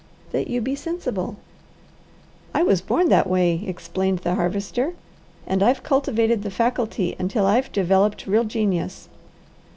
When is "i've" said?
5.61-5.83, 7.45-7.71